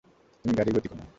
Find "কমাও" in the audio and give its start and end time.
0.87-1.07